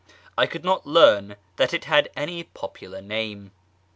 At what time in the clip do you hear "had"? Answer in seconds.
1.85-2.09